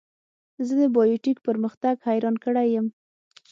[0.67, 2.87] زه د بایو ټیک پرمختګ حیران کړی یم.